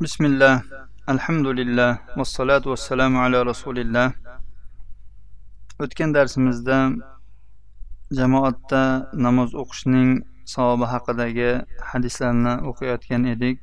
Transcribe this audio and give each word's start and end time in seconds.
بسم 0.00 0.22
الله 0.30 0.54
الحمد 1.14 1.46
لله 1.58 1.92
والصلاة 2.18 2.64
والسلام 2.72 3.12
على 3.24 3.38
رسول 3.50 3.76
الله 3.84 4.08
o'tgan 5.82 6.14
darsimizda 6.14 6.78
jamoatda 8.18 8.82
namoz 9.26 9.50
o'qishning 9.62 10.10
savobi 10.54 10.86
haqidagi 10.92 11.50
hadislarni 11.90 12.52
o'qiyotgan 12.70 13.22
edik 13.34 13.60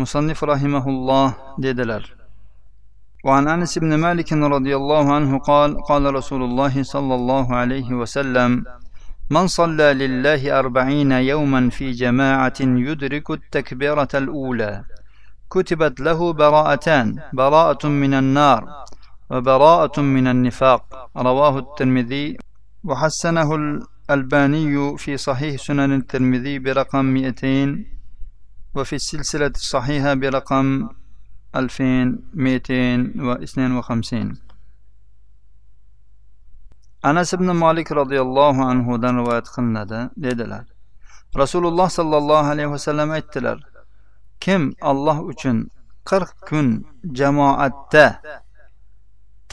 musannif 0.00 0.38
rahimahulloh 0.52 1.28
dedilar 1.66 2.04
وعن 3.26 3.44
انس 3.48 3.78
بن 3.78 3.92
مالك 3.94 4.32
رضي 4.32 4.76
الله 4.80 5.04
عنه 5.16 5.38
قال 5.38 5.70
قال 5.90 6.14
رسول 6.14 6.42
الله 6.48 6.82
صلى 6.82 7.14
الله 7.14 7.46
عليه 7.60 7.88
وسلم 8.00 8.64
من 9.29 9.47
صلى 9.47 9.93
لله 9.93 10.59
أربعين 10.59 11.11
يوما 11.11 11.69
في 11.69 11.91
جماعة 11.91 12.53
يدرك 12.61 13.31
التكبيرة 13.31 14.07
الأولى. 14.13 14.83
كتبت 15.51 15.99
له 15.99 16.33
براءتان 16.33 17.19
براءة 17.33 17.87
من 17.87 18.13
النار 18.13 18.85
وبراءة 19.29 20.01
من 20.01 20.27
النفاق. 20.27 21.09
رواه 21.17 21.59
الترمذي 21.59 22.37
وحسنه 22.83 23.55
الألباني 23.55 24.97
في 24.97 25.17
صحيح 25.17 25.61
سنن 25.61 25.95
الترمذي 25.95 26.59
برقم 26.59 27.05
200 27.05 27.85
وفي 28.75 28.95
السلسلة 28.95 29.51
الصحيحة 29.55 30.13
برقم 30.13 30.89
2252 31.55 34.37
anas 37.09 37.29
ibn 37.37 37.49
molik 37.63 37.89
roziyallohu 37.99 38.61
anhudan 38.71 39.13
rivoyat 39.19 39.47
qilinadi 39.55 39.99
dedilar. 40.25 40.65
Rasululloh 41.41 41.89
sollallohu 41.99 42.47
alayhi 42.53 42.71
vasallam 42.75 43.09
aytdilar 43.17 43.57
kim 44.43 44.61
alloh 44.91 45.17
uchun 45.31 45.57
qirq 46.09 46.31
kun 46.49 46.67
jamoatda 47.19 48.05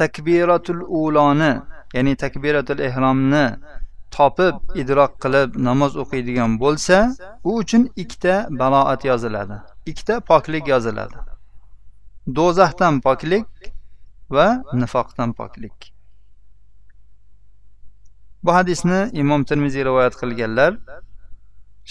takbiratul 0.00 0.82
uloni 1.00 1.52
ya'ni 1.96 2.12
takbiratul 2.24 2.80
ehromni 2.88 3.44
topib 4.16 4.54
idrok 4.82 5.12
qilib 5.22 5.50
namoz 5.68 5.92
o'qiydigan 6.02 6.50
bo'lsa 6.62 6.96
u 7.48 7.50
uchun 7.62 7.82
ikkita 8.02 8.34
baloat 8.60 9.00
yoziladi 9.10 9.56
ikkita 9.86 10.20
poklik 10.20 10.68
yoziladi. 10.68 11.16
Do'zaxdan 12.36 13.00
poklik 13.00 13.46
va 14.30 14.62
nifoqdan 14.72 15.32
poklik. 15.32 15.91
bu 18.43 18.51
hadisni 18.57 18.99
imom 19.21 19.43
termiziy 19.49 19.83
rivoyat 19.89 20.15
qilganlar 20.21 20.71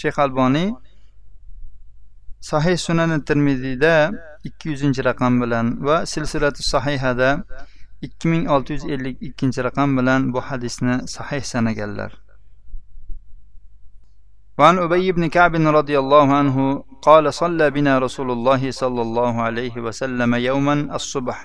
shayx 0.01 0.19
alboniy 0.25 0.69
sahih 2.51 2.77
sunani 2.85 3.17
termiziyda 3.29 3.93
ikki 4.47 4.69
yuzinchi 4.69 5.01
raqam 5.09 5.33
bilan 5.41 5.65
va 5.87 6.05
silsilati 6.05 6.63
sahihada 6.73 7.29
ikki 8.01 8.27
ming 8.31 8.43
olti 8.55 8.73
yuz 8.73 8.85
ellik 8.93 9.17
ikkinchi 9.27 9.63
raqam 9.67 9.97
bilan 9.97 10.33
bu 10.33 10.39
hadisni 10.41 10.95
sahih 11.15 11.43
sanaganlar 11.53 12.11
وعن 14.59 14.77
أبي 14.77 15.11
بن 15.11 15.23
كعب 15.29 15.53
رضي 15.79 15.99
الله 15.99 16.27
عنه 16.39 16.57
قال 17.01 17.33
صلى 17.33 17.69
بنا 17.69 17.93
رسول 17.99 18.29
الله 18.31 18.71
صلى 18.71 19.01
الله 19.01 19.33
عليه 19.41 19.75
وسلم 19.85 20.31
يوما 20.35 20.75
الصبح 20.97 21.37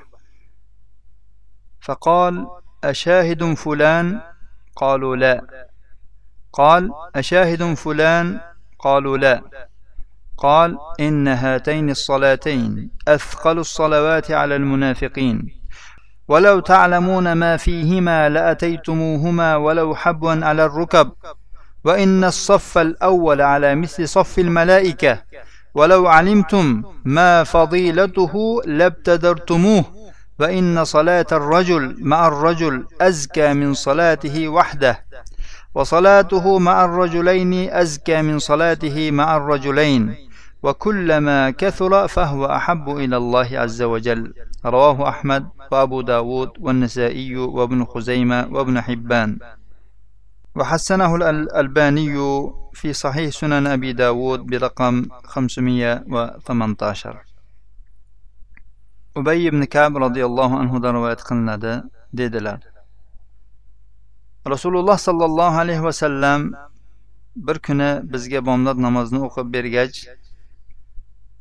فقال 1.87 2.35
أشاهد 2.85 3.43
فلان 3.55 4.07
قالوا 4.78 5.16
لا. 5.16 5.42
قال 6.54 6.92
أشاهد 7.16 7.74
فلان؟ 7.74 8.40
قالوا 8.80 9.18
لا. 9.18 9.42
قال 10.38 10.78
إن 11.00 11.28
هاتين 11.28 11.90
الصلاتين 11.90 12.90
أثقل 13.08 13.60
الصلوات 13.60 14.32
على 14.32 14.56
المنافقين. 14.56 15.58
ولو 16.28 16.60
تعلمون 16.60 17.34
ما 17.34 17.58
فيهما 17.58 18.30
لأتيتموهما 18.30 19.56
ولو 19.56 19.96
حبوا 19.96 20.46
على 20.46 20.66
الركب. 20.66 21.12
وإن 21.84 22.24
الصف 22.24 22.78
الأول 22.78 23.42
على 23.42 23.76
مثل 23.76 24.08
صف 24.08 24.40
الملائكة. 24.40 25.24
ولو 25.74 26.08
علمتم 26.08 26.84
ما 27.06 27.44
فضيلته 27.44 28.62
لابتدرتموه. 28.66 29.86
وإن 30.40 30.86
صلاة 30.86 31.26
الرجل 31.32 31.96
مع 32.00 32.28
الرجل 32.28 32.86
أزكى 33.02 33.54
من 33.54 33.74
صلاته 33.74 34.48
وحده 34.48 35.06
وصلاته 35.76 36.60
مع 36.60 36.86
الرجلين 36.86 37.70
أزكى 37.74 38.22
من 38.22 38.40
صلاته 38.40 39.12
مع 39.12 39.38
الرجلين 39.38 40.16
وكلما 40.64 41.50
كثر 41.50 42.08
فهو 42.08 42.46
أحب 42.46 42.90
إلى 42.90 43.18
الله 43.18 43.60
عز 43.60 43.82
وجل. 43.82 44.34
رواه 44.66 45.10
أحمد 45.10 45.48
وأبو 45.72 46.02
داود 46.02 46.50
والنسائي 46.60 47.36
وابن 47.36 47.86
خزيمة 47.86 48.48
وابن 48.52 48.82
حبان. 48.82 49.38
وحسنه 50.56 51.16
الألباني 51.16 52.16
في 52.74 52.94
صحيح 52.94 53.32
سنن 53.32 53.68
أبي 53.68 53.94
داود 53.94 54.40
برقم 54.40 55.06
518 55.26 57.27
ubay 59.20 59.40
ibn 59.50 59.62
kab 59.76 59.92
roziyallohu 60.06 60.56
anhudan 60.62 60.94
rivoyat 60.98 61.22
qilinadi 61.28 61.74
dedilar. 62.20 62.60
Rasululloh 64.54 64.98
sollallohu 65.08 65.58
alayhi 65.64 65.84
vasallam 65.84 66.42
bir 67.48 67.58
kuni 67.68 67.90
bizga 68.14 68.46
bomdod 68.46 68.78
namozini 68.86 69.20
o'qib 69.28 69.48
bergach 69.56 69.98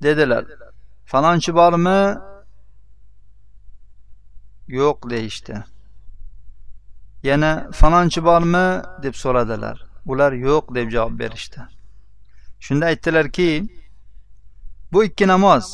dedilar 0.03 0.45
falonchi 1.07 1.55
bormi 1.55 2.01
yo'q 4.69 4.99
deyishdi. 5.11 5.65
Yana 7.23 7.53
falonchi 7.81 8.21
bormi 8.25 8.67
deb 9.03 9.15
so'radilar. 9.23 9.77
Ular 10.07 10.33
yo'q 10.33 10.75
deb 10.75 10.89
javob 10.95 11.19
berishdi. 11.19 11.61
Shunda 12.61 12.87
aytdilarki 12.87 13.51
bu 14.93 15.05
ikki 15.05 15.27
namoz 15.29 15.65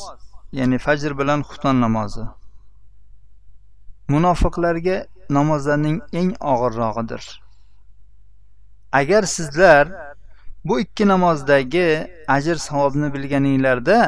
ya'ni 0.53 0.77
fajr 0.77 1.17
bilan 1.19 1.39
xufton 1.47 1.81
namozi. 1.81 2.25
Munofiqlarga 4.13 4.97
namozlarning 5.37 5.97
eng 6.19 6.31
og'irrog'idir. 6.53 7.23
Agar 8.99 9.23
sizlar 9.23 9.85
bu 10.65 10.79
ikki 10.79 11.07
namozdagi 11.07 11.87
ajr 12.27 12.55
savobni 12.67 13.13
bilganinglarda 13.13 13.99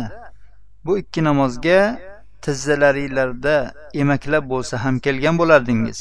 bu 0.86 0.98
ikki 1.02 1.24
namozga 1.24 1.80
tizzalaringlarda 2.42 3.74
emaklab 3.94 4.50
bo'lsa 4.50 4.84
ham 4.84 5.00
kelgan 5.00 5.38
bo'lardingiz. 5.42 6.00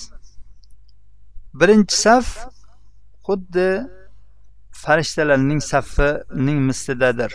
Birinchi 1.60 1.96
saf 1.96 2.26
xuddi 3.26 3.68
farishtalarning 4.82 5.60
safining 5.72 6.60
mislidadir 6.68 7.32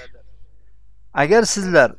agar 1.14 1.44
sizlar 1.44 1.92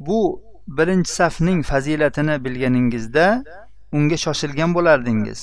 bu 0.00 0.42
birinchi 0.78 1.12
safning 1.12 1.64
fazilatini 1.70 2.44
bilganingizda 2.44 3.44
unga 3.92 4.16
shoshilgan 4.16 4.74
bo'lardingiz. 4.74 5.40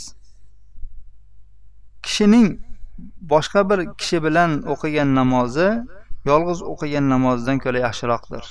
Kishining 2.03 2.47
boshqa 3.21 3.69
bir 3.69 3.79
kishi 3.99 4.23
bilan 4.25 4.51
o'qigan 4.73 5.09
namozi 5.19 5.69
yolg'iz 6.29 6.61
o'qigan 6.71 7.09
namozidan 7.13 7.57
ko'ra 7.65 7.79
yaxshiroqdir. 7.87 8.45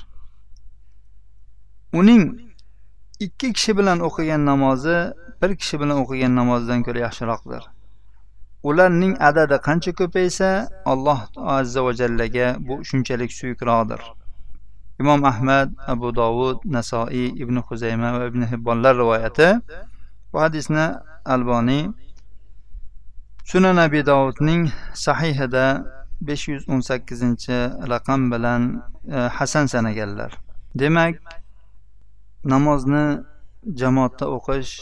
Uning 2.00 2.22
ikki 3.27 3.53
kishi 3.56 3.72
bilan 3.78 3.99
o'qigan 4.09 4.47
namozi 4.50 4.99
bir 5.43 5.56
kishi 5.61 5.81
bilan 5.81 5.97
o'qigan 6.03 6.37
namozidan 6.41 6.83
ko'ra 6.87 7.00
yaxshiroqdir. 7.06 7.62
Ularning 8.69 9.15
adadi 9.28 9.56
qancha 9.66 9.93
ko'paysa 10.00 10.49
alloh 10.93 11.21
azza 11.59 11.84
va 11.87 11.93
jallaga 12.00 12.47
bu 12.69 12.75
shunchalik 12.89 13.33
suyukroqdir. 13.39 14.00
Imom 15.01 15.25
ahmad 15.25 15.69
abu 15.87 16.09
dovud 16.15 16.59
nasoiy 16.65 17.28
ibn 17.43 17.57
huzayma 17.66 18.19
va 18.19 18.25
ibn 18.31 18.43
hibbonlar 18.51 18.97
rivoyati. 18.97 19.48
Bu 20.33 20.41
hadisni 20.41 20.87
alboniy 21.25 21.84
sunan 23.45 23.77
abi 23.77 24.01
dovudning 24.07 24.63
sahihida 24.95 25.66
besh 26.21 26.48
yuz 26.48 26.63
o'n 26.69 26.81
sakkizinchi 26.81 27.59
raqam 27.93 28.31
bilan 28.33 28.63
e, 29.16 29.19
hasan 29.39 29.66
sanaganlar. 29.66 30.33
Demak 30.75 31.15
namozni 32.45 33.04
jamoatda 33.81 34.27
o'qish 34.37 34.72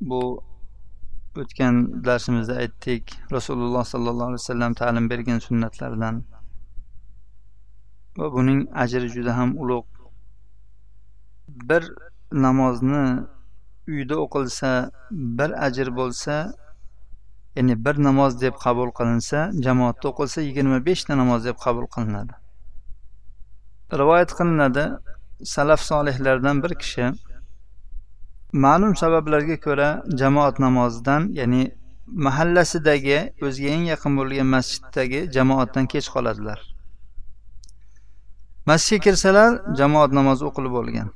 bu 0.00 0.20
o'tgan 1.42 2.04
darsimizda 2.04 2.54
aytdik 2.62 3.04
rasululloh 3.36 3.84
sollallohu 3.92 4.28
alayhi 4.30 4.42
vasallam 4.42 4.74
ta'lim 4.80 5.10
bergan 5.10 5.38
sunnatlardan 5.38 6.24
va 8.18 8.26
buning 8.34 8.60
ajri 8.82 9.08
juda 9.16 9.32
ham 9.38 9.50
ulug' 9.62 9.88
bir 11.68 11.82
namozni 12.32 13.04
uyda 13.88 14.16
o'qilsa 14.24 14.70
bir 15.10 15.50
ajr 15.66 15.88
bo'lsa 16.00 16.34
ya'ni 17.56 17.74
bir 17.84 17.96
namoz 18.08 18.40
deb 18.42 18.54
qabul 18.64 18.90
qilinsa 18.98 19.38
jamoatda 19.66 20.08
o'qilsa 20.12 20.38
yigirma 20.48 20.78
beshta 20.88 21.16
namoz 21.22 21.44
deb 21.48 21.56
qabul 21.64 21.86
qilinadi. 21.94 22.34
Rivoyat 24.00 24.30
qilinadi 24.38 24.84
salaf 25.54 25.80
solihlardan 25.90 26.62
bir 26.62 26.72
kishi 26.82 27.06
ma'lum 28.64 28.96
sabablarga 29.02 29.56
ko'ra 29.66 29.88
jamoat 30.20 30.56
namozidan 30.66 31.22
ya'ni 31.40 31.62
mahallasidagi 32.26 33.18
o'ziga 33.46 33.70
eng 33.76 33.84
yaqin 33.92 34.12
bo'lgan 34.18 34.48
masjiddagi 34.56 35.20
jamoatdan 35.36 35.84
kech 35.92 36.08
qoladilar. 36.14 36.77
Masjidga 38.68 39.04
kirsalar 39.04 39.50
jamoat 39.78 40.12
namozi 40.18 40.44
o'qilib 40.48 40.72
bo'lgan. 40.78 41.08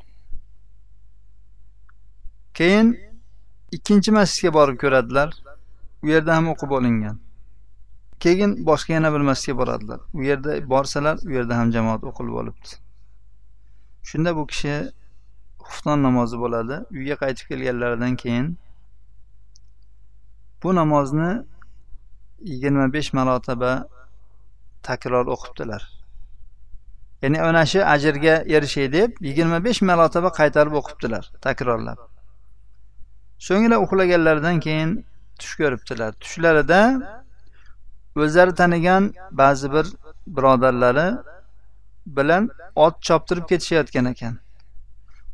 Keyin 2.58 2.88
ikkinchi 3.76 4.10
masjidga 4.18 4.50
borib 4.58 4.78
ko'radilar. 4.82 5.28
U 6.04 6.08
yerda 6.12 6.36
ham 6.36 6.48
o'qib 6.52 6.70
olingan. 6.78 7.16
Keyin 8.22 8.50
boshqa 8.68 8.92
yana 8.96 9.12
bir 9.14 9.22
masjidga 9.30 9.58
boradilar. 9.60 10.00
U 10.18 10.22
yerda 10.30 10.56
borsalar 10.72 11.16
u 11.28 11.30
yerda 11.36 11.58
ham 11.60 11.72
jamoat 11.76 12.04
o'qilib 12.10 12.34
olibdi. 12.42 12.68
Shunda 14.08 14.36
bu 14.36 14.46
kishi 14.52 14.74
xufton 15.66 16.02
namozi 16.06 16.36
bo'ladi. 16.44 16.76
Uyga 16.98 17.16
qaytib 17.22 17.46
kelganlaridan 17.50 18.16
keyin 18.22 18.46
bu 20.62 20.74
namozni 20.74 21.32
yigirma 22.50 22.92
besh 22.92 23.10
marotaba 23.18 23.72
takror 24.82 25.26
o'qibdilar. 25.34 26.01
Ya'ni 27.22 27.38
ana 27.48 27.66
shu 27.66 27.80
ajrga 27.94 28.34
erishay 28.56 28.92
deb 28.92 29.10
yigirma 29.28 29.64
besh 29.64 29.82
marotaba 29.82 30.28
qaytarib 30.40 30.74
o'qibdilar 30.80 31.24
takrorlab. 31.46 31.98
So'ngra 33.46 33.76
uxlaganlaridan 33.84 34.60
keyin 34.66 34.90
tush 35.38 35.54
ko'ribdilar. 35.60 36.12
Tushlarida 36.22 36.80
o'zlari 38.16 38.54
tanigan 38.54 39.14
ba'zi 39.30 39.72
bir 39.72 39.86
birodarlari 40.26 41.08
bilan 42.06 42.50
ot 42.74 43.02
choptirib 43.02 43.46
ketishayotgan 43.50 44.04
ekan. 44.04 44.38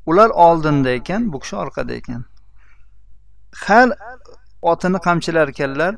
Ular 0.06 0.30
oldinda 0.30 0.90
ekan 0.90 1.32
bu 1.32 1.40
kishi 1.40 1.56
orqada 1.56 1.92
ekan. 2.00 2.24
Har 3.66 3.88
otini 4.62 4.98
qamchilar 5.06 5.48
ekanlar 5.48 5.94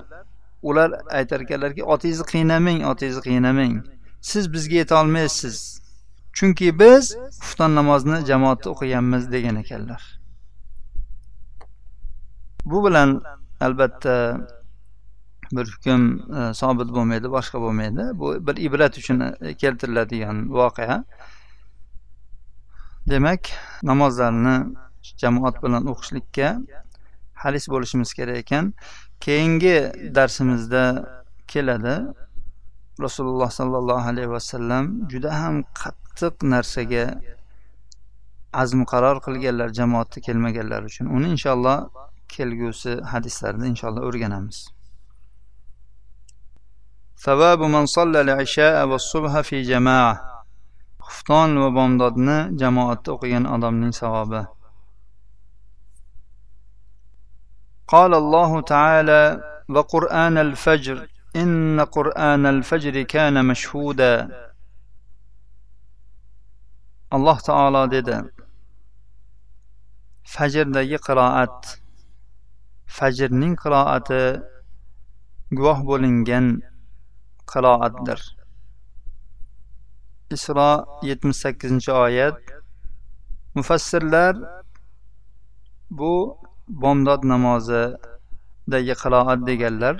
ular 0.62 0.90
aytar 1.10 1.40
ekanlarki 1.40 1.84
otingizni 1.84 2.26
qiynamang 2.32 2.84
otingizni 2.92 3.22
qiynamang. 3.22 3.74
Siz 4.20 4.52
bizga 4.52 4.76
yetolmaysiz. 4.76 5.79
Chunki 6.32 6.78
biz 6.78 7.16
xufton 7.42 7.74
namozini 7.74 8.26
jamoatda 8.26 8.70
o'qiganmiz 8.70 9.32
degan 9.32 9.56
ekanlar. 9.56 10.02
Bu 12.64 12.84
bilan 12.86 13.22
albatta 13.60 14.16
bir 15.52 15.66
hukm 15.72 16.02
e, 16.38 16.54
sobit 16.54 16.88
bo'lmaydi 16.96 17.30
boshqa 17.36 17.60
bo'lmaydi. 17.60 18.04
Bu 18.20 18.46
bir 18.46 18.56
ibrat 18.66 18.98
uchun 18.98 19.20
e, 19.20 19.54
keltiriladigan 19.54 20.50
voqea. 20.58 21.04
Demak 23.10 23.50
namozlarni 23.82 24.56
jamoat 25.22 25.62
bilan 25.62 25.86
o'qishlikka 25.92 26.48
haris 27.34 27.68
bo'lishimiz 27.68 28.14
kerak 28.18 28.36
ekan. 28.44 28.74
Keyingi 29.20 29.76
darsimizda 30.14 30.84
keladi. 31.48 31.96
Rasululloh 33.00 33.50
sollallohu 33.50 34.08
alayhi 34.12 34.30
vasallam 34.30 35.08
juda 35.10 35.30
ham 35.42 35.62
qattiq 35.80 35.99
narsaga 36.53 37.05
azm 38.61 38.81
qaror 38.91 39.17
qilganlar 39.25 39.69
jamoatda 39.79 40.17
kelmaganlar 40.27 40.81
uchun 40.89 41.05
uni 41.15 41.27
inshaalloh 41.35 41.77
kelgusi 42.35 42.93
hadislarda 43.11 43.65
inshaalloh 43.71 44.03
o'rganamiz 44.09 44.59
ثواب 47.25 47.61
من 47.75 47.85
صلى 47.85 48.21
العشاء 48.21 48.87
والصبح 48.89 49.33
في 49.41 49.61
جماعة 49.61 50.15
xufton 51.05 51.49
va 51.61 51.69
bomdodni 51.77 52.37
jamoatda 52.61 53.09
o'qigan 53.15 53.45
odamning 53.55 53.93
savobi 54.01 54.41
قال 57.87 58.13
الله 58.13 58.61
تعالى 58.61 59.23
وقرآن 59.69 60.37
الفجر 60.37 61.07
إن 61.35 61.79
قرآن 61.81 62.45
الفجر 62.45 63.01
كان 63.01 63.45
مشهودا 63.45 64.13
alloh 67.14 67.38
taolo 67.46 67.82
dedi. 67.94 68.16
Fajrdagi 70.34 70.98
qiroat. 71.06 71.58
Fajrning 72.96 73.54
qiroati 73.62 74.22
guvoh 75.56 75.80
bo'lingan 75.90 76.46
qiroatdir. 77.52 78.20
Isro 80.34 80.70
yetmish 81.08 81.40
sakkizinchi 81.42 81.92
oyat. 82.04 82.38
Mufassirlar 83.54 84.34
bu 85.98 86.12
bomdod 86.82 87.22
namozidagi 87.32 88.94
qiroat 89.02 89.40
deganlar 89.48 89.96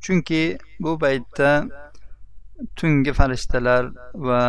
chunki 0.00 0.42
bu 0.80 0.98
paytda 1.02 1.50
tungi 2.76 3.12
farishtalar 3.18 3.82
va 4.14 4.42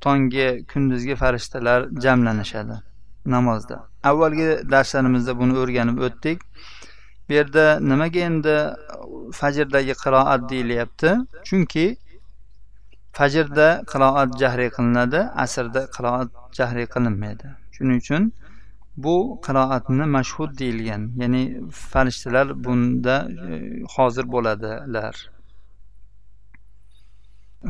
tonggi 0.00 0.64
kunduzgi 0.72 1.14
farishtalar 1.16 1.88
jamlanishadi 2.04 2.76
namozda. 3.26 3.76
Avvalgi 4.04 4.48
darslarimizda 4.70 5.38
buni 5.40 5.58
o'rganib 5.62 5.98
o'tdik. 6.06 6.38
Bu 7.28 7.32
yerda 7.32 7.64
nimaga 7.80 8.20
endi 8.30 8.56
fajrdagi 9.40 9.94
qiroat 10.04 10.48
deyilyapti? 10.50 11.10
Chunki 11.48 11.86
fajrda 13.18 13.68
qiroat 13.92 14.30
jahriy 14.42 14.70
qilinadi 14.76 15.20
asrda 15.44 15.82
qiroat 15.96 16.28
jahriy 16.58 16.86
qilinmaydi. 16.94 17.46
Shuning 17.76 17.98
uchun 18.04 18.32
bu 18.96 19.14
qiroatni 19.46 20.06
mashhud 20.16 20.58
deyilgan 20.58 21.02
ya'ni 21.22 21.42
farishtalar 21.92 22.46
bunda 22.64 23.16
e, 23.50 23.54
hozir 23.96 24.24
bo'ladilar. 24.34 25.14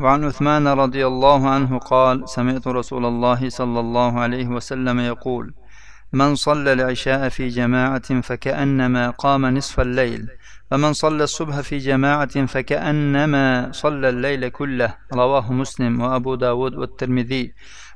وعن 0.01 0.23
عثمان 0.23 0.67
رضي 0.67 1.07
الله 1.07 1.49
عنه 1.49 1.77
قال 1.79 2.29
سمعت 2.29 2.67
رسول 2.67 3.05
الله 3.05 3.49
صلى 3.49 3.79
الله 3.79 4.19
عليه 4.19 4.47
وسلم 4.47 4.99
يقول 4.99 5.53
من 6.13 6.35
صلى 6.35 6.73
العشاء 6.73 7.29
في 7.29 7.47
جماعة 7.47 8.21
فكأنما 8.21 9.09
قام 9.09 9.45
نصف 9.45 9.79
الليل 9.79 10.27
ومن 10.71 10.93
صلى 10.93 11.23
الصبح 11.23 11.59
في 11.59 11.77
جماعة 11.77 12.45
فكأنما 12.45 13.69
صلى 13.71 14.09
الليل 14.09 14.49
كله 14.49 14.95
رواه 15.13 15.53
مسلم 15.53 16.01
وأبو 16.01 16.35
داود 16.35 16.75
والترمذي. 16.75 17.53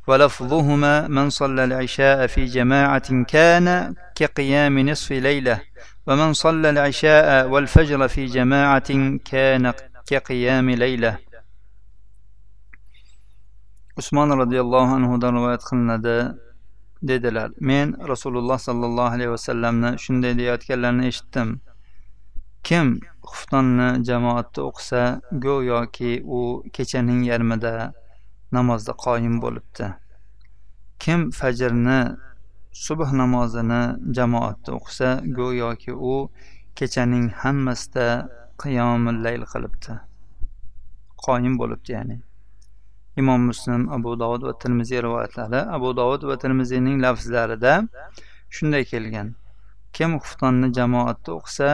ولفظهما 0.08 1.08
من 1.08 1.30
صلى 1.30 1.64
العشاء 1.64 2.28
في 2.28 2.46
جماعة 2.46 3.24
كان 3.24 3.94
كقيام 4.16 4.80
نصف 4.90 5.12
ليلة 5.12 5.62
ومن 6.08 6.34
صلى 6.34 6.70
العشاء 6.70 7.48
والفجر 7.48 8.08
في 8.08 8.26
جماعة 8.26 9.18
كان 9.26 9.74
كقيام 10.08 10.70
ليلة 10.70 11.29
usmon 14.00 14.30
roziyallohu 14.42 14.92
anhudan 14.98 15.36
rivoyat 15.38 15.64
qilinadi. 15.70 16.18
Dedilar 17.10 17.50
men 17.70 17.88
rasululloh 18.12 18.60
sollallohu 18.68 19.14
alayhi 19.16 19.32
vasallamni 19.32 19.90
shunday 20.04 20.34
deyayotganlarini 20.40 21.06
eshitdim. 21.12 21.50
Kim 22.68 22.88
xuftonni 23.32 23.88
jamoatda 24.10 24.60
o'qisa 24.70 25.02
go'yoki 25.46 26.12
u 26.38 26.42
kechaning 26.76 27.22
yarmida 27.32 27.74
namozda 28.58 28.94
qoyim 29.06 29.36
bo'libdi. 29.44 29.86
Kim 31.04 31.20
fajrni 31.40 32.00
subh 32.86 33.12
namozini 33.22 33.82
jamoatda 34.18 34.78
o'qisa 34.78 35.10
go'yoki 35.40 35.94
u 36.14 36.16
kechaning 36.80 37.28
hammasida 37.42 38.08
qiyomillayl 38.64 39.44
qilibdi. 39.54 39.94
Qoyim 41.26 41.56
bo'libdi 41.62 41.92
ya'ni. 41.98 42.18
imom 43.21 43.41
muslim 43.51 43.83
abu 43.97 44.13
dovud 44.23 44.43
va 44.49 44.53
termiziy 44.63 45.01
rivoyatlari 45.07 45.61
abu 45.77 45.89
dovud 46.01 46.23
va 46.31 46.37
termiziyning 46.45 46.97
lafzlarida 47.05 47.75
shunday 48.57 48.85
kelgan 48.93 49.29
kim 49.97 50.11
xuftonni 50.25 50.69
jamoatda 50.79 51.31
o'qisa 51.39 51.71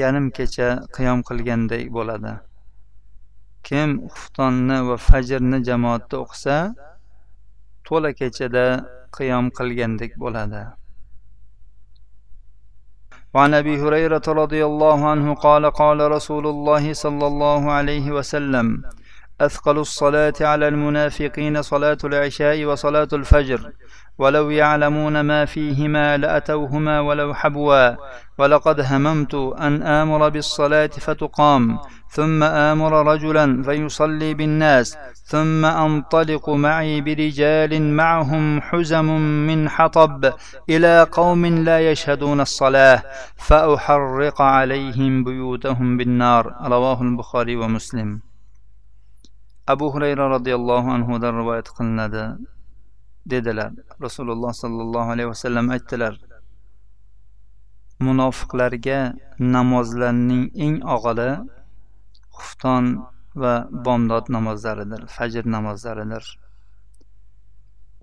yarim 0.00 0.26
kecha 0.38 0.68
qiyom 0.96 1.20
qilgandek 1.28 1.84
bo'ladi 1.96 2.32
kim 3.68 3.90
xuftonni 4.14 4.78
va 4.88 4.96
fajrni 5.08 5.58
jamoatda 5.68 6.16
o'qisa 6.24 6.56
to'la 7.86 8.10
kechada 8.20 8.66
qiyom 9.18 9.46
qilgandek 9.58 10.12
bo'ladi 10.24 10.64
وعن 13.34 13.54
ابي 13.54 13.74
هريره 13.82 14.26
رضي 14.42 14.62
الله 14.70 14.98
عنه 15.12 15.34
قال 15.46 15.64
قال 15.82 15.98
رسول 16.16 16.44
الله 16.54 16.84
صلى 17.04 17.26
الله 17.30 17.62
عليه 17.78 18.06
وسلم 18.16 18.66
أثقل 19.41 19.77
الصلاة 19.77 20.33
على 20.41 20.67
المنافقين 20.67 21.61
صلاة 21.61 21.97
العشاء 22.03 22.65
وصلاة 22.65 23.07
الفجر. 23.13 23.71
ولو 24.17 24.49
يعلمون 24.49 25.21
ما 25.21 25.45
فيهما 25.45 26.17
لأتوهما 26.17 26.99
ولو 26.99 27.33
حبوا. 27.33 27.95
ولقد 28.37 28.79
هممت 28.79 29.35
أن 29.35 29.83
آمر 29.83 30.29
بالصلاة 30.29 30.87
فتقام. 30.87 31.79
ثم 32.09 32.43
آمر 32.43 33.13
رجلا 33.13 33.63
فيصلي 33.63 34.33
بالناس. 34.33 34.97
ثم 35.25 35.65
أنطلق 35.65 36.49
معي 36.49 37.01
برجال 37.01 37.81
معهم 37.95 38.61
حزم 38.61 39.05
من 39.47 39.69
حطب 39.69 40.33
إلى 40.69 41.07
قوم 41.11 41.45
لا 41.45 41.91
يشهدون 41.91 42.41
الصلاة. 42.41 43.03
فأحرق 43.37 44.41
عليهم 44.41 45.23
بيوتهم 45.23 45.97
بالنار. 45.97 46.55
رواه 46.61 47.01
البخاري 47.01 47.55
ومسلم. 47.55 48.28
Abu 49.73 49.85
hurayra 49.93 50.25
roziyallohu 50.35 50.89
anhudan 50.97 51.33
rivoyat 51.41 51.67
qilinadi. 51.77 52.23
Dedilar 53.31 53.71
rasululloh 54.05 54.53
sollallohu 54.63 55.09
alayhi 55.13 55.29
vasallam 55.33 55.65
aytdilar 55.75 56.13
munofiqlarga 58.07 58.99
namozlarning 59.55 60.43
eng 60.65 60.75
og'iri 60.95 61.31
xufton 62.37 62.85
va 63.41 63.53
bomdod 63.85 64.25
namozlaridir 64.35 65.01
fajr 65.15 65.43
namozlaridir. 65.55 66.25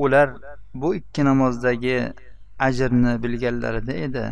Ular 0.05 0.29
bu 0.81 0.89
ikki 1.01 1.23
namozdagi 1.31 1.99
ajrni 2.69 3.13
bilganlarida 3.23 3.95
edi. 4.07 4.27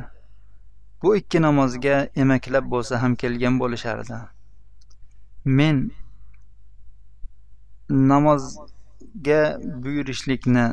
Bu 1.02 1.16
ikki 1.20 1.38
namozga 1.42 1.96
emaklab 2.22 2.64
bo'lsa 2.74 3.02
ham 3.02 3.12
kelgan 3.22 3.54
bo'lishardi. 3.62 4.18
Men 5.58 5.76
namozga 7.90 9.42
buyurishlikni 9.82 10.66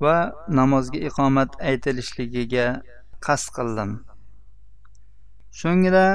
va 0.00 0.16
namozga 0.48 0.98
iqomat 1.08 1.50
aytilishligiga 1.70 2.66
qasd 3.26 3.48
qildim. 3.56 3.90
So'ngra 5.60 6.06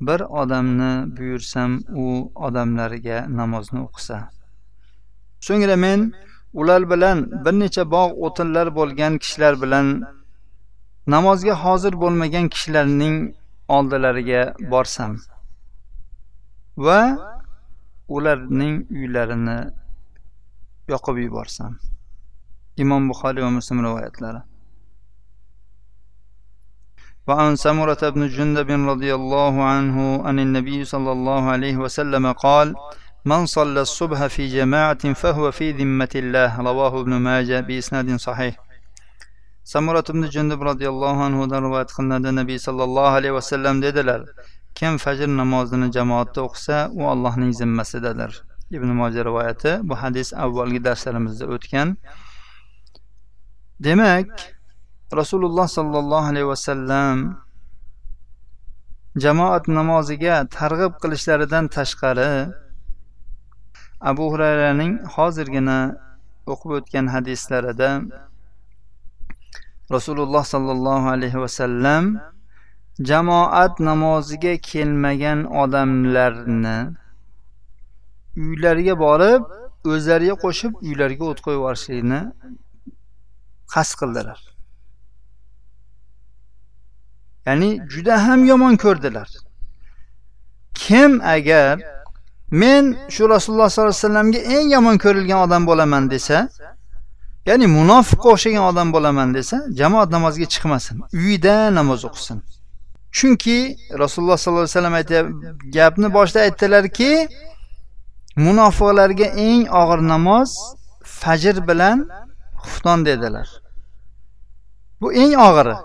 bir 0.00 0.20
odamni 0.20 0.92
buyursam 1.16 1.70
u 2.02 2.06
odamlarga 2.34 3.18
namozni 3.40 3.80
o'qisa. 3.86 4.18
So'ngra 5.46 5.76
men 5.76 6.00
ular 6.52 6.90
bilan 6.90 7.18
bir 7.44 7.54
necha 7.62 7.84
bog' 7.94 8.14
o'tinlar 8.26 8.66
bo'lgan 8.78 9.18
kishilar 9.22 9.54
bilan 9.62 9.86
namozga 11.14 11.54
hozir 11.64 11.94
bo'lmagan 12.02 12.46
kishilarning 12.54 13.16
oldilariga 13.76 14.42
borsam 14.72 15.12
va 16.86 17.00
ularning 18.15 18.75
uylarini 18.91 19.57
yoqib 20.93 21.17
yuborsam 21.25 21.73
imom 22.83 23.01
buxoriy 23.11 23.43
va 23.45 23.51
muslim 23.59 23.77
rivoyatlari 23.87 24.41
وعن 27.27 27.55
سمرة 27.55 28.01
بن 28.15 28.27
جندب 28.27 28.69
رضي 28.91 29.11
الله 29.15 29.53
عنه 29.63 29.97
عن 30.27 30.39
النبي 30.39 30.79
صلى 30.93 31.11
الله 31.11 31.41
عليه 31.53 31.75
وسلم 31.77 32.31
قال 32.31 32.75
من 33.25 33.45
صلى 33.45 33.81
الصبح 33.81 34.19
في 34.27 34.47
جماعة 34.47 35.03
فهو 35.13 35.51
في 35.51 35.71
ذمة 35.71 36.13
الله 36.15 36.61
رواه 36.61 36.93
ابن 37.01 37.13
ماجه 37.27 37.59
بإسناد 37.67 38.15
صحيح 38.15 38.55
سمرة 39.63 40.03
بن 40.09 40.23
جندب 40.35 40.61
رضي 40.63 40.87
الله 40.89 41.23
عنه 41.23 41.45
رواية 41.45 41.83
قلنا 41.97 42.17
النبي 42.17 42.57
صلى 42.57 42.83
الله 42.83 43.09
عليه 43.17 43.31
وسلم 43.31 43.73
dedilar 43.83 44.21
kim 44.78 44.98
fajr 45.04 45.28
namozini 45.40 45.88
jamoatda 45.96 46.40
o'qisa 46.46 46.76
u 46.98 47.02
allohning 47.12 47.52
zimmasidadir. 47.60 48.32
Ibn 48.76 48.88
moja 49.00 49.24
rivoyati 49.28 49.72
bu 49.88 49.94
hadis 50.02 50.28
avvalgi 50.44 50.80
darslarimizda 50.84 51.44
o'tgan. 51.54 51.96
Demak 53.86 54.28
rasululloh 55.20 55.66
sollallohu 55.76 56.30
alayhi 56.32 56.48
vasallam 56.54 57.16
jamoat 59.24 59.64
namoziga 59.78 60.36
targ'ib 60.58 60.92
qilishlaridan 61.02 61.64
tashqari 61.76 62.32
abu 64.10 64.24
hurayraning 64.32 64.92
hozirgina 65.14 65.78
o'qib 66.52 66.70
o'tgan 66.78 67.06
hadislarida 67.14 67.90
rasululloh 69.96 70.44
sollallohu 70.54 71.06
alayhi 71.16 71.40
vasallam 71.44 72.04
jamoat 73.00 73.80
namoziga 73.80 74.56
kelmagan 74.56 75.44
odamlarni 75.44 76.78
uylariga 78.36 78.98
borib 78.98 79.42
o'zlariga 79.92 80.34
qo'shib 80.44 80.72
uylariga 80.88 81.24
o't 81.30 81.40
qo'yib 81.44 81.58
yuborishlikni 81.60 82.20
qasd 83.74 83.94
qildilar. 84.00 84.38
Ya'ni 87.46 87.70
juda 87.92 88.14
ham 88.26 88.40
yomon 88.44 88.74
ko'rdilar. 88.84 89.28
Kim 90.74 91.20
agar 91.20 91.74
men 92.50 92.84
shu 93.14 93.22
rasululloh 93.34 93.68
sollallohu 93.70 93.94
alayhi 93.94 94.04
vasallamga 94.04 94.40
eng 94.56 94.66
yomon 94.76 94.96
ko'rilgan 95.04 95.38
odam 95.46 95.62
bo'laman 95.70 96.04
desa 96.10 96.38
ya'ni 97.48 97.66
munofiqqa 97.78 98.28
o'xshagan 98.34 98.64
odam 98.70 98.88
bo'laman 98.96 99.28
desa 99.38 99.56
jamoat 99.80 100.08
namoziga 100.16 100.46
chiqmasin 100.54 100.96
uyida 101.18 101.56
namoz 101.78 102.00
o'qisin. 102.08 102.38
Chunki 103.18 103.58
rasululloh 104.02 104.38
sollallohu 104.42 104.66
alayhi 104.66 104.76
vasallam 104.76 104.96
aytyapti 105.00 105.70
gapni 105.76 106.08
boshida 106.16 106.40
aytdilarki 106.46 107.10
munofiqlarga 108.46 109.26
eng 109.48 109.62
og'ir 109.80 110.00
namoz 110.12 110.50
fajr 111.20 111.56
bilan 111.68 111.98
xufton 112.62 112.98
dedilar. 113.08 113.48
Bu 115.00 115.08
eng 115.22 115.34
og'iri. 115.48 115.76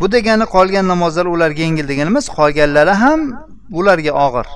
Bu 0.00 0.06
degani 0.14 0.46
qolgan 0.54 0.86
namozlar 0.92 1.26
ularga 1.34 1.62
yengil 1.66 1.86
degani 1.90 2.10
emas 2.14 2.26
qolganlari 2.38 2.94
ham 3.02 3.20
ularga 3.78 4.12
og'ir. 4.26 4.46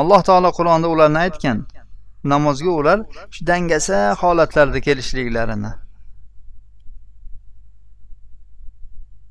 Alloh 0.00 0.20
taolo 0.28 0.50
qur'onda 0.58 0.88
ularni 0.94 1.18
aytgan 1.26 1.58
namozga 2.32 2.70
ular 2.80 2.98
shu 3.34 3.40
dangasa 3.50 3.98
holatlarda 4.20 4.80
kelishliklarini. 4.86 5.72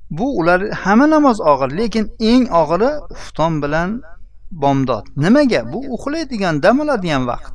Bu 0.10 0.40
ular 0.40 0.70
hamma 0.70 1.10
namoz 1.10 1.42
og'ir 1.42 1.78
lekin 1.78 2.06
eng 2.20 2.46
og'iri 2.62 2.92
xufton 3.20 3.62
bilan 3.62 4.02
bomdod. 4.52 5.06
Nimaga? 5.16 5.74
Bu 5.74 5.80
uxlaydigan 5.96 6.64
dam 6.64 6.80
oladigan 6.80 7.28
vaqt. 7.28 7.54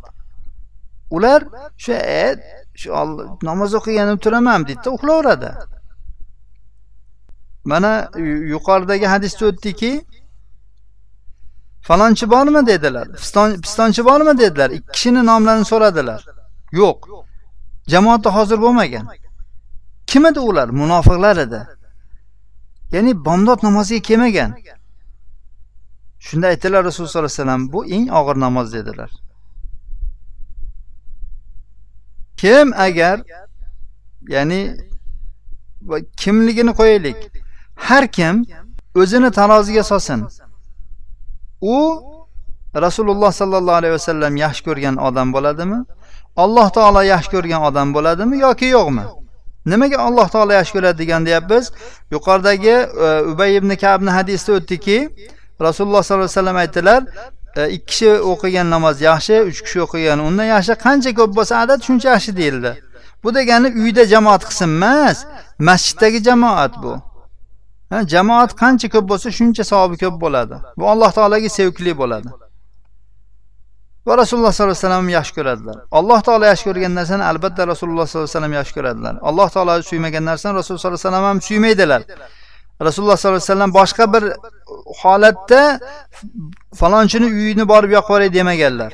Ular 1.11 1.41
shu 1.77 1.93
e, 1.93 2.37
shu 2.75 2.91
namoz 3.43 3.75
o'qiganim 3.75 4.19
turaman 4.19 4.67
deydida 4.67 4.91
uxlaveradi. 4.91 5.51
Mana 7.65 8.11
yuqoridagi 8.55 9.07
hadisda 9.07 9.47
o'tdiki 9.47 9.93
falonchi 11.89 12.31
bormi 12.31 12.67
dedilar 12.67 13.07
pistonchi 13.65 14.05
bormi 14.05 14.39
dedilar 14.39 14.71
ikki 14.71 14.93
kishini 14.93 15.27
nomlarini 15.27 15.65
so'radilar. 15.73 16.21
Yo'q 16.81 16.99
jamoatda 17.93 18.31
hozir 18.37 18.59
bo'lmagan. 18.65 19.07
Kim 20.07 20.27
edi 20.27 20.41
ular? 20.41 20.69
Munofiqlar 20.69 21.37
edi. 21.37 21.61
Ya'ni 22.95 23.13
bomdod 23.27 23.61
namoziga 23.67 24.03
kelmagan. 24.09 24.51
Shunda 26.27 26.47
aytdilar 26.53 26.81
rasululloh 26.85 27.11
sollallohu 27.11 27.33
alayhi 27.33 27.43
vasallam 27.43 27.73
bu 27.73 27.81
eng 27.97 28.07
og'ir 28.19 28.37
namoz 28.45 28.67
dedilar. 28.77 29.11
Kim 32.41 32.67
agar 32.87 33.17
ya'ni 34.35 34.61
kimligini 36.23 36.73
qo'yaylik. 36.81 37.19
Har 37.87 38.05
kim 38.17 38.35
o'zini 39.01 39.31
taroziga 39.39 39.83
solsin. 39.91 40.21
U 41.61 41.79
rasululloh 42.85 43.33
sollallohu 43.41 43.79
alayhi 43.81 43.95
vasallam 43.99 44.33
yaxshi 44.45 44.63
ko'rgan 44.69 44.97
odam 45.09 45.29
bo'ladimi? 45.37 45.79
Alloh 46.37 46.69
taolo 46.77 47.03
yaxshi 47.15 47.31
ko'rgan 47.35 47.61
odam 47.69 47.89
bo'ladimi 47.97 48.37
yoki 48.47 48.67
yo'qmi? 48.77 49.05
Nimaga 49.67 49.99
alloh 49.99 50.29
taolo 50.29 50.53
yaxshi 50.53 50.73
ko'radi 50.77 50.99
degan 50.99 51.27
deyapmiz. 51.27 51.73
Yuqoridagi 52.11 52.77
e, 53.07 53.23
ubay 53.33 53.57
ibn 53.57 53.71
kabni 53.85 54.11
hadisda 54.11 54.53
o'tdiki 54.53 54.99
rasululloh 55.67 56.03
sollallohu 56.03 56.25
alayhi 56.25 56.39
vasallam 56.39 56.57
aytdilar 56.57 57.03
e, 57.57 57.71
ikki 57.77 57.87
kishi 57.87 58.11
o'qigan 58.33 58.71
namoz 58.71 58.97
yaxshi 59.11 59.37
uch 59.51 59.61
kishi 59.67 59.79
o'qigan 59.87 60.19
undan 60.29 60.47
yaxshi 60.55 60.73
qancha 60.87 61.11
ko'p 61.19 61.31
bo'lsa 61.39 61.55
adad 61.65 61.81
shuncha 61.87 62.09
yaxshi 62.15 62.37
deyildi. 62.41 62.73
Bu 63.25 63.35
degani 63.35 63.69
uyda 63.83 64.05
jamoat 64.15 64.43
qilsin 64.49 64.71
emas 64.79 65.19
masjiddagi 65.59 66.25
jamoat 66.29 66.75
bu. 66.83 66.93
Jamoat 68.15 68.51
qancha 68.63 68.89
ko'p 68.95 69.07
bo'lsa 69.11 69.29
shuncha 69.39 69.65
savobi 69.71 69.97
ko'p 70.03 70.17
bo'ladi. 70.25 70.57
Bu 70.79 70.85
alloh 70.93 71.11
taologa 71.17 71.49
sevgli 71.59 71.93
bo'ladi. 72.03 72.29
Va 74.07 74.13
rasululloh 74.23 74.53
sollallohu 74.53 74.77
alayhi 74.77 74.87
vasallam 74.87 75.09
yaxshi 75.19 75.35
ko'radilar. 75.39 75.77
Alloh 75.99 76.21
taolo 76.27 76.45
yaxshi 76.53 76.65
ko'rgan 76.69 76.93
narsani 76.99 77.25
albatta 77.31 77.63
rasululloh 77.73 78.07
sollallohu 78.07 78.29
alayhi 78.29 78.37
vasallam 78.37 78.55
yaxshi 78.59 78.75
ko'radilar. 78.79 79.15
Alloh 79.29 79.49
taolo 79.55 79.83
suymagan 79.91 80.25
narsani 80.31 80.55
rasululloh 80.61 80.81
sollallohu 80.83 81.01
alayhi 81.01 81.11
vasallam 81.11 81.25
ham 81.31 81.39
suymaydilar. 81.49 82.01
Rasululloh 82.87 83.17
sollallohu 83.17 83.43
alayhi 83.43 83.51
vasallam 83.53 83.71
boshqa 83.81 84.05
bir 84.15 84.25
holatda 85.03 85.63
falonchini 86.81 87.27
uyini 87.39 87.65
borib 87.73 87.91
yoqib 87.97 88.11
yuboray 88.11 88.31
demaganlar. 88.39 88.93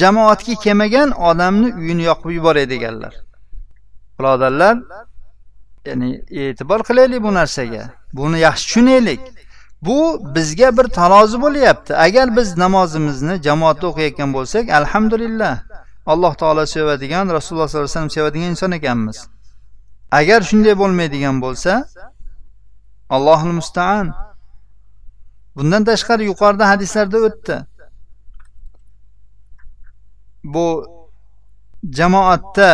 Jamoatga 0.00 0.54
kelmagan 0.64 1.08
odamni 1.28 1.68
uyini 1.80 2.02
yoqib 2.10 2.30
yuboray 2.38 2.66
deganlar. 2.70 3.14
Birodarlar 4.18 4.74
ya'ni 5.88 6.08
e'tibor 6.42 6.80
qilaylik 6.88 7.20
bu 7.26 7.30
narsaga. 7.34 7.82
Buni 8.12 8.38
yaxshi 8.46 8.64
tushunaylik. 8.66 9.20
Bu 9.86 10.34
bizga 10.34 10.76
bir 10.76 10.86
talozi 10.88 11.40
bo'lyapti. 11.42 11.96
Agar 11.96 12.36
biz 12.36 12.56
namozimizni 12.56 13.42
jamoatda 13.42 13.86
o'qiyotgan 13.90 14.30
bo'lsak 14.36 14.64
alhamdulillah 14.80 15.54
alloh 16.06 16.34
taolo 16.34 16.66
sevadigan 16.66 17.26
rasululloh 17.36 17.68
sollallohu 17.68 17.84
alayhi 17.86 17.96
vasallam 17.96 18.10
sevadigan 18.10 18.50
inson 18.54 18.72
ekanmiz. 18.78 19.18
Agar 20.20 20.40
shunday 20.50 20.74
bo'lmaydigan 20.82 21.36
bo'lsa 21.44 21.72
allohul 23.10 23.54
mustaan. 23.60 24.06
Bundan 25.56 25.82
tashqari 25.90 26.24
yuqorida 26.30 26.64
hadislarda 26.72 27.18
o'tdi. 27.26 27.56
Bu 30.54 30.66
jamoatda 31.98 32.70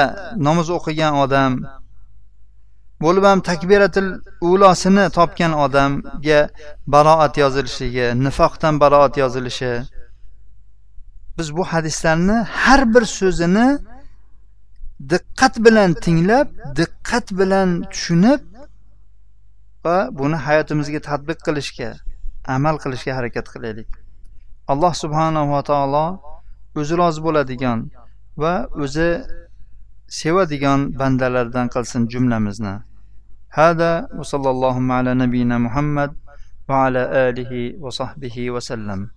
namoz 0.46 0.68
o'qigan 0.78 1.14
odam 1.24 1.52
bo'lib 3.04 3.24
ham 3.30 3.40
takbiratil 3.50 4.08
ulosini 4.50 5.04
topgan 5.18 5.52
odamga 5.64 6.40
baroat 6.94 7.34
yozilishligi 7.42 8.06
nifoqdan 8.24 8.74
baroat 8.82 9.14
yozilishi. 9.22 9.72
Biz 11.38 11.48
bu 11.56 11.64
hadislarni 11.72 12.38
har 12.64 12.80
bir 12.94 13.04
so'zini 13.18 13.68
diqqat 15.12 15.54
bilan 15.66 15.90
tinglab 16.04 16.48
diqqat 16.80 17.26
bilan 17.40 17.68
tushunib 17.92 18.40
va 19.84 19.96
buni 20.18 20.36
hayotimizga 20.46 21.00
tadbiq 21.10 21.38
qilishga 21.46 21.90
amal 22.56 22.76
qilishga 22.82 23.12
harakat 23.18 23.46
qilaylik. 23.54 23.90
Alloh 24.72 24.92
subhanava 25.02 25.60
taolo 25.70 26.06
o'zi 26.80 26.94
rozi 27.00 27.20
bo'ladigan 27.26 27.78
va 28.42 28.54
o'zi 28.84 29.08
sevadigan 30.20 30.80
bandalardan 31.00 31.66
qilsin 31.74 32.02
jumlamizni. 32.12 32.74
هذا 33.52 34.08
وصلى 34.14 34.50
اللهم 34.50 34.92
على 34.92 35.14
نبينا 35.14 35.58
محمد 35.58 36.14
وعلى 36.68 37.02
آله 37.28 37.82
وصحبه 37.82 38.50
وسلم. 38.50 39.10